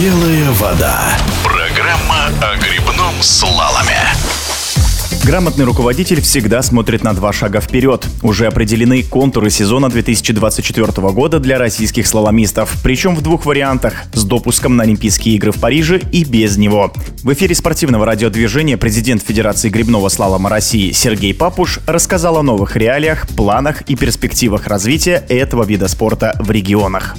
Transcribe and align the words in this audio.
Белая 0.00 0.50
вода. 0.52 0.98
Программа 1.44 2.28
о 2.40 2.56
грибном 2.56 3.20
слаломе. 3.20 3.98
Грамотный 5.26 5.66
руководитель 5.66 6.22
всегда 6.22 6.62
смотрит 6.62 7.04
на 7.04 7.12
два 7.12 7.34
шага 7.34 7.60
вперед. 7.60 8.06
Уже 8.22 8.46
определены 8.46 9.02
контуры 9.02 9.50
сезона 9.50 9.90
2024 9.90 10.86
года 11.10 11.38
для 11.38 11.58
российских 11.58 12.06
слаломистов. 12.06 12.74
Причем 12.82 13.14
в 13.14 13.20
двух 13.20 13.44
вариантах– 13.44 14.04
с 14.14 14.24
допуском 14.24 14.74
на 14.74 14.84
Олимпийские 14.84 15.34
игры 15.34 15.52
в 15.52 15.60
Париже 15.60 16.00
и 16.12 16.24
без 16.24 16.56
него. 16.56 16.94
В 17.22 17.30
эфире 17.34 17.54
спортивного 17.54 18.06
радиодвижения 18.06 18.78
президент 18.78 19.22
Федерации 19.22 19.68
грибного 19.68 20.08
слалома 20.08 20.48
России 20.48 20.92
Сергей 20.92 21.34
Папуш 21.34 21.78
рассказал 21.86 22.38
о 22.38 22.42
новых 22.42 22.74
реалиях, 22.74 23.28
планах 23.36 23.82
и 23.82 23.96
перспективах 23.96 24.66
развития 24.66 25.22
этого 25.28 25.64
вида 25.64 25.88
спорта 25.88 26.36
в 26.40 26.50
регионах. 26.50 27.16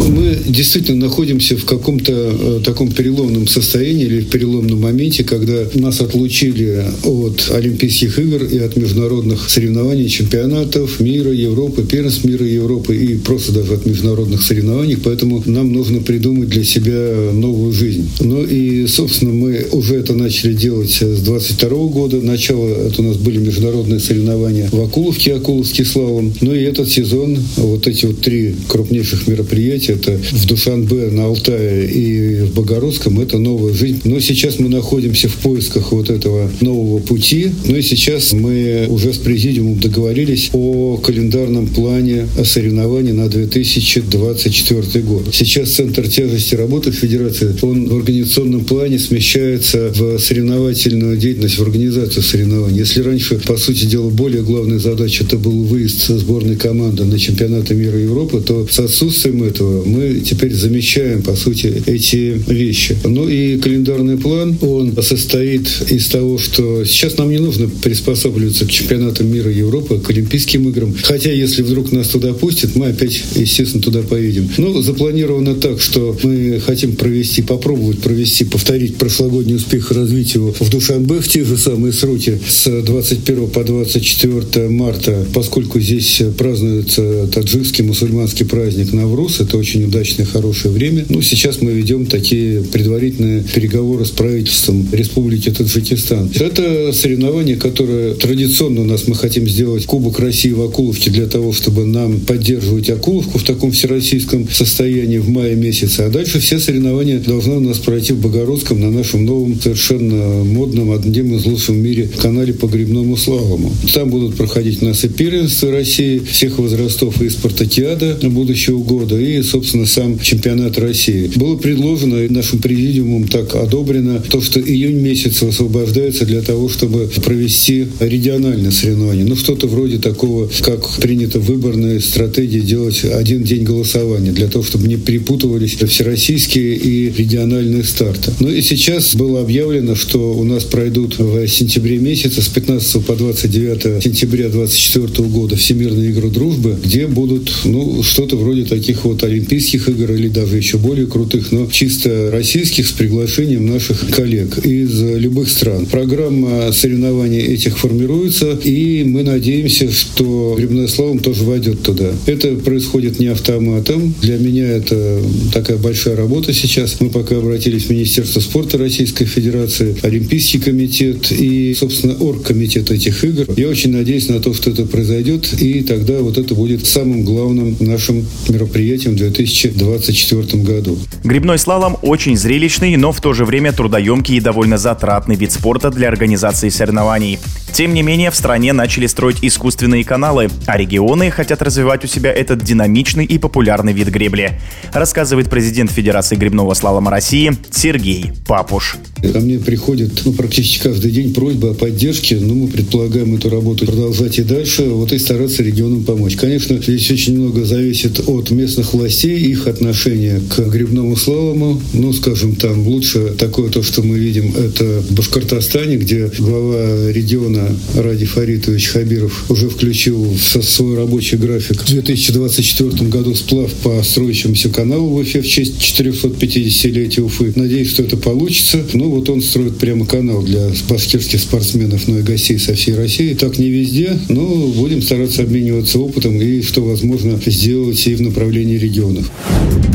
Мы 0.00 0.38
действительно 0.46 1.06
находимся 1.06 1.56
в 1.56 1.64
каком-то 1.64 2.12
э, 2.12 2.60
таком 2.64 2.90
переломном 2.90 3.46
состоянии 3.46 4.04
или 4.04 4.20
в 4.20 4.28
переломном 4.28 4.80
моменте, 4.80 5.24
когда 5.24 5.64
нас 5.74 6.00
отлучили 6.00 6.84
от 7.04 7.50
Олимпийских 7.52 8.18
игр 8.18 8.44
и 8.44 8.58
от 8.58 8.76
международных 8.76 9.48
соревнований, 9.48 10.08
чемпионатов 10.08 11.00
мира, 11.00 11.32
Европы, 11.32 11.82
первенств 11.82 12.24
мира, 12.24 12.46
Европы 12.46 12.96
и 12.96 13.16
просто 13.16 13.52
даже 13.52 13.74
от 13.74 13.86
международных 13.86 14.42
соревнований. 14.42 14.96
Поэтому 14.96 15.42
нам 15.46 15.72
нужно 15.72 16.00
придумать 16.00 16.48
для 16.48 16.64
себя 16.64 17.30
новую 17.32 17.72
жизнь. 17.72 18.08
Ну 18.20 18.44
и, 18.44 18.86
собственно, 18.86 19.32
мы 19.32 19.66
уже 19.72 19.96
это 19.96 20.14
начали 20.14 20.52
делать 20.52 20.92
с 21.02 21.20
22 21.20 21.68
года. 21.88 22.20
Начало 22.20 22.68
это 22.68 23.02
у 23.02 23.04
нас 23.04 23.16
были 23.16 23.38
международные 23.38 24.00
соревнования 24.00 24.68
в 24.70 24.80
Акуловке, 24.80 25.34
Акуловский 25.34 25.84
славом. 25.84 26.32
Ну 26.40 26.54
и 26.54 26.62
этот 26.62 26.90
сезон, 26.90 27.38
вот 27.56 27.86
эти 27.86 28.06
вот 28.06 28.20
три 28.20 28.54
крупнейших 28.68 29.26
мероприятия, 29.26 29.81
это 29.88 30.18
в 30.32 30.46
Душанбе, 30.46 31.08
на 31.10 31.26
Алтае 31.26 31.90
и 31.90 32.42
в 32.42 32.54
Богородском, 32.54 33.20
это 33.20 33.38
новая 33.38 33.72
жизнь. 33.72 34.00
Но 34.04 34.20
сейчас 34.20 34.58
мы 34.58 34.68
находимся 34.68 35.28
в 35.28 35.36
поисках 35.36 35.92
вот 35.92 36.10
этого 36.10 36.50
нового 36.60 36.98
пути. 36.98 37.50
Ну 37.66 37.76
и 37.76 37.82
сейчас 37.82 38.32
мы 38.32 38.86
уже 38.88 39.12
с 39.12 39.18
президиумом 39.18 39.78
договорились 39.80 40.50
о 40.52 40.96
календарном 40.96 41.66
плане 41.66 42.26
соревнований 42.44 43.12
на 43.12 43.28
2024 43.28 45.04
год. 45.04 45.28
Сейчас 45.32 45.70
центр 45.70 46.08
тяжести 46.08 46.54
работы 46.54 46.92
Федерации, 46.92 47.54
он 47.62 47.88
в 47.88 47.96
организационном 47.96 48.64
плане 48.64 48.98
смещается 48.98 49.92
в 49.94 50.18
соревновательную 50.18 51.16
деятельность, 51.16 51.58
в 51.58 51.62
организацию 51.62 52.22
соревнований. 52.22 52.78
Если 52.78 53.02
раньше, 53.02 53.38
по 53.38 53.56
сути 53.56 53.86
дела, 53.86 54.10
более 54.10 54.42
главная 54.42 54.78
задача 54.78 55.24
это 55.24 55.36
был 55.36 55.64
выезд 55.64 56.06
сборной 56.08 56.56
команды 56.56 57.04
на 57.04 57.18
чемпионаты 57.18 57.74
мира 57.74 57.98
и 57.98 58.02
Европы, 58.02 58.40
то 58.40 58.66
с 58.70 58.78
отсутствием 58.78 59.42
этого 59.42 59.71
мы 59.84 60.20
теперь 60.20 60.52
замещаем, 60.52 61.22
по 61.22 61.36
сути, 61.36 61.82
эти 61.86 62.40
вещи. 62.48 62.96
Ну 63.04 63.28
и 63.28 63.58
календарный 63.58 64.18
план, 64.18 64.56
он 64.60 64.94
состоит 65.02 65.68
из 65.88 66.06
того, 66.06 66.38
что 66.38 66.84
сейчас 66.84 67.18
нам 67.18 67.30
не 67.30 67.38
нужно 67.38 67.68
приспосабливаться 67.68 68.66
к 68.66 68.70
чемпионатам 68.70 69.32
мира 69.32 69.50
Европы, 69.50 69.98
к 69.98 70.10
Олимпийским 70.10 70.68
играм. 70.68 70.94
Хотя, 71.02 71.32
если 71.32 71.62
вдруг 71.62 71.92
нас 71.92 72.08
туда 72.08 72.32
пустят, 72.32 72.76
мы 72.76 72.88
опять, 72.88 73.22
естественно, 73.34 73.82
туда 73.82 74.02
поедем. 74.02 74.48
Но 74.58 74.82
запланировано 74.82 75.54
так, 75.54 75.80
что 75.80 76.16
мы 76.22 76.60
хотим 76.64 76.96
провести, 76.96 77.42
попробовать 77.42 78.00
провести, 78.00 78.44
повторить 78.44 78.96
прошлогодний 78.96 79.56
успех 79.56 79.92
его 79.92 80.54
в 80.58 80.70
Душанбе 80.70 81.20
в 81.20 81.28
те 81.28 81.44
же 81.44 81.56
самые 81.56 81.92
сроки 81.92 82.38
с 82.48 82.82
21 82.82 83.48
по 83.48 83.64
24 83.64 84.68
марта, 84.68 85.26
поскольку 85.34 85.80
здесь 85.80 86.22
празднуется 86.36 87.28
таджикский 87.32 87.84
мусульманский 87.84 88.46
праздник 88.46 88.92
Навруз, 88.92 89.40
это 89.40 89.56
очень 89.62 89.84
удачное, 89.84 90.26
хорошее 90.26 90.74
время. 90.74 91.06
Ну, 91.08 91.22
сейчас 91.22 91.62
мы 91.62 91.70
ведем 91.70 92.06
такие 92.06 92.62
предварительные 92.62 93.44
переговоры 93.44 94.04
с 94.04 94.10
правительством 94.10 94.88
Республики 94.90 95.50
Таджикистан. 95.50 96.30
Это 96.34 96.92
соревнование, 96.92 97.54
которое 97.54 98.14
традиционно 98.14 98.80
у 98.80 98.84
нас 98.84 99.06
мы 99.06 99.14
хотим 99.14 99.48
сделать 99.48 99.86
Кубок 99.86 100.18
России 100.18 100.50
в 100.50 100.62
Акуловке 100.62 101.10
для 101.10 101.26
того, 101.26 101.52
чтобы 101.52 101.86
нам 101.86 102.18
поддерживать 102.18 102.90
Акуловку 102.90 103.38
в 103.38 103.44
таком 103.44 103.70
всероссийском 103.70 104.48
состоянии 104.50 105.18
в 105.18 105.28
мае 105.28 105.54
месяце. 105.54 106.00
А 106.00 106.10
дальше 106.10 106.40
все 106.40 106.58
соревнования 106.58 107.20
должны 107.20 107.58
у 107.58 107.60
нас 107.60 107.78
пройти 107.78 108.14
в 108.14 108.20
Богородском 108.20 108.80
на 108.80 108.90
нашем 108.90 109.24
новом, 109.24 109.60
совершенно 109.60 110.42
модном, 110.42 110.90
одним 110.90 111.36
из 111.36 111.44
лучших 111.44 111.76
в 111.76 111.78
мире 111.78 112.10
канале 112.20 112.52
по 112.52 112.66
грибному 112.66 113.16
слалому. 113.16 113.72
Там 113.94 114.10
будут 114.10 114.34
проходить 114.34 114.82
у 114.82 114.86
нас 114.86 115.04
и 115.04 115.08
первенства 115.08 115.70
России 115.70 116.18
всех 116.18 116.58
возрастов 116.58 117.22
и 117.22 117.30
спартакиада 117.30 118.18
будущего 118.24 118.82
года, 118.82 119.20
и, 119.20 119.41
собственно, 119.42 119.72
собственно, 119.72 119.86
сам 119.86 120.18
чемпионат 120.18 120.78
России. 120.78 121.30
Было 121.36 121.56
предложено 121.56 122.26
нашим 122.28 122.58
президиумом 122.60 123.28
так 123.28 123.54
одобрено 123.54 124.22
то, 124.30 124.40
что 124.40 124.60
июнь 124.60 125.00
месяц 125.00 125.42
освобождается 125.42 126.26
для 126.26 126.42
того, 126.42 126.68
чтобы 126.68 127.10
провести 127.24 127.86
региональное 128.00 128.70
соревнование. 128.70 129.24
Ну, 129.24 129.36
что-то 129.36 129.66
вроде 129.66 129.98
такого, 129.98 130.50
как 130.62 130.88
принято 130.96 131.40
в 131.40 131.46
выборной 131.46 132.00
стратегии 132.00 132.60
делать 132.60 133.04
один 133.04 133.42
день 133.42 133.64
голосования, 133.64 134.32
для 134.32 134.48
того, 134.48 134.64
чтобы 134.64 134.88
не 134.88 134.96
перепутывались 134.96 135.74
всероссийские 135.74 136.76
и 136.76 137.12
региональные 137.16 137.84
старты. 137.84 138.32
Ну 138.40 138.50
и 138.50 138.62
сейчас 138.62 139.14
было 139.14 139.40
объявлено, 139.40 139.94
что 139.94 140.34
у 140.34 140.44
нас 140.44 140.64
пройдут 140.64 141.18
в 141.18 141.46
сентябре 141.48 141.98
месяце 141.98 142.42
с 142.42 142.48
15 142.48 143.04
по 143.04 143.14
29 143.14 144.02
сентября 144.02 144.48
2024 144.48 145.28
года 145.28 145.56
Всемирные 145.56 146.10
игры 146.10 146.30
дружбы, 146.30 146.76
где 146.82 147.06
будут, 147.06 147.52
ну, 147.64 148.02
что-то 148.02 148.36
вроде 148.36 148.64
таких 148.64 149.04
вот 149.04 149.22
олимпийских 149.32 149.88
игр 149.88 150.12
или 150.12 150.28
даже 150.28 150.56
еще 150.56 150.78
более 150.78 151.06
крутых, 151.06 151.52
но 151.52 151.66
чисто 151.70 152.30
российских 152.30 152.86
с 152.86 152.92
приглашением 152.92 153.66
наших 153.66 154.08
коллег 154.10 154.64
из 154.64 155.00
любых 155.00 155.50
стран. 155.50 155.86
Программа 155.86 156.70
соревнований 156.72 157.40
этих 157.40 157.78
формируется, 157.78 158.58
и 158.62 159.04
мы 159.04 159.22
надеемся, 159.22 159.90
что 159.90 160.54
грибной 160.58 160.88
славом 160.88 161.18
тоже 161.18 161.44
войдет 161.44 161.82
туда. 161.82 162.12
Это 162.26 162.54
происходит 162.56 163.18
не 163.18 163.26
автоматом. 163.26 164.14
Для 164.22 164.38
меня 164.38 164.68
это 164.68 165.20
такая 165.52 165.78
большая 165.78 166.16
работа 166.16 166.52
сейчас. 166.52 167.00
Мы 167.00 167.08
пока 167.08 167.38
обратились 167.38 167.84
в 167.84 167.90
Министерство 167.90 168.40
спорта 168.40 168.78
Российской 168.78 169.24
Федерации, 169.24 169.96
Олимпийский 170.02 170.58
комитет 170.58 171.32
и, 171.32 171.74
собственно, 171.74 172.14
оргкомитет 172.14 172.90
этих 172.90 173.24
игр. 173.24 173.46
Я 173.56 173.68
очень 173.68 173.92
надеюсь 173.92 174.28
на 174.28 174.40
то, 174.40 174.54
что 174.54 174.70
это 174.70 174.84
произойдет, 174.84 175.48
и 175.60 175.82
тогда 175.82 176.20
вот 176.20 176.38
это 176.38 176.54
будет 176.54 176.86
самым 176.86 177.24
главным 177.24 177.76
нашим 177.80 178.26
мероприятием 178.48 179.16
2000 179.16 179.21
2024 179.30 180.62
году. 180.62 180.98
Грибной 181.24 181.58
слалом 181.58 181.96
очень 182.02 182.36
зрелищный, 182.36 182.96
но 182.96 183.12
в 183.12 183.20
то 183.20 183.32
же 183.32 183.44
время 183.44 183.72
трудоемкий 183.72 184.36
и 184.36 184.40
довольно 184.40 184.78
затратный 184.78 185.36
вид 185.36 185.52
спорта 185.52 185.90
для 185.90 186.08
организации 186.08 186.68
соревнований. 186.68 187.38
Тем 187.72 187.94
не 187.94 188.02
менее, 188.02 188.30
в 188.30 188.36
стране 188.36 188.74
начали 188.74 189.06
строить 189.06 189.38
искусственные 189.40 190.04
каналы, 190.04 190.50
а 190.66 190.76
регионы 190.76 191.30
хотят 191.30 191.62
развивать 191.62 192.04
у 192.04 192.06
себя 192.06 192.30
этот 192.30 192.62
динамичный 192.62 193.24
и 193.24 193.38
популярный 193.38 193.94
вид 193.94 194.08
гребли, 194.08 194.60
рассказывает 194.92 195.48
президент 195.48 195.90
Федерации 195.90 196.36
грибного 196.36 196.74
слалома 196.74 197.10
России 197.10 197.56
Сергей 197.70 198.32
Папуш. 198.46 198.98
Ко 199.32 199.38
мне 199.38 199.58
приходит 199.58 200.20
ну, 200.24 200.32
практически 200.32 200.82
каждый 200.82 201.12
день 201.12 201.32
просьба 201.32 201.70
о 201.70 201.74
поддержке. 201.74 202.36
Ну, 202.40 202.54
мы 202.54 202.68
предполагаем 202.68 203.34
эту 203.36 203.48
работу 203.48 203.86
продолжать 203.86 204.38
и 204.38 204.42
дальше, 204.42 204.82
вот 204.82 205.12
и 205.12 205.18
стараться 205.18 205.62
регионам 205.62 206.02
помочь. 206.04 206.36
Конечно, 206.36 206.76
здесь 206.76 207.10
очень 207.10 207.38
много 207.38 207.64
зависит 207.64 208.20
от 208.28 208.50
местных 208.50 208.92
властей, 208.92 209.38
их 209.38 209.66
отношения 209.68 210.40
к 210.54 210.58
грибному 210.68 211.16
слалому. 211.16 211.80
Ну, 211.94 212.12
скажем, 212.12 212.56
там 212.56 212.86
лучше 212.86 213.34
такое 213.38 213.70
то, 213.70 213.82
что 213.82 214.02
мы 214.02 214.18
видим, 214.18 214.54
это 214.56 214.84
в 215.08 215.12
Башкортостане, 215.12 215.96
где 215.96 216.30
глава 216.38 217.10
региона 217.12 217.61
Ради 217.94 218.26
Фаритович 218.26 218.88
Хабиров 218.88 219.50
уже 219.50 219.68
включил 219.68 220.22
в 220.22 220.62
свой 220.62 220.96
рабочий 220.96 221.36
график 221.36 221.82
в 221.82 221.86
2024 221.86 223.08
году 223.08 223.34
сплав 223.34 223.72
по 223.82 224.02
строящемуся 224.02 224.68
каналу 224.68 225.08
в 225.08 225.16
Уфе 225.16 225.42
в 225.42 225.48
честь 225.48 225.78
450-летия 225.80 227.22
Уфы. 227.22 227.52
Надеюсь, 227.56 227.90
что 227.90 228.02
это 228.02 228.16
получится. 228.16 228.84
Ну, 228.92 229.10
вот 229.10 229.28
он 229.28 229.42
строит 229.42 229.78
прямо 229.78 230.06
канал 230.06 230.42
для 230.42 230.70
башкирских 230.88 231.40
спортсменов, 231.40 232.08
ну 232.08 232.18
и 232.18 232.22
гостей 232.22 232.58
со 232.58 232.74
всей 232.74 232.94
России. 232.94 233.34
Так 233.34 233.58
не 233.58 233.68
везде, 233.68 234.18
но 234.28 234.44
будем 234.68 235.02
стараться 235.02 235.42
обмениваться 235.42 235.98
опытом 235.98 236.40
и, 236.40 236.62
что 236.62 236.82
возможно, 236.82 237.38
сделать 237.46 238.06
и 238.06 238.14
в 238.14 238.20
направлении 238.20 238.76
регионов. 238.76 239.30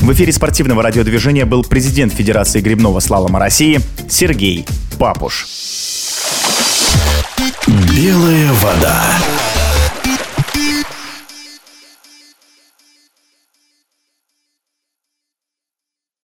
В 0.02 0.14
эфире 0.14 0.32
спортивного 0.32 0.84
радиодвижения 0.84 1.46
был 1.46 1.64
президент 1.64 2.14
Федерации 2.14 2.62
грибного 2.62 3.00
слалома 3.00 3.40
России 3.40 3.80
Сергей 4.10 4.66
Папуш. 4.98 5.48
Белая 7.98 8.54
вода. 8.54 9.47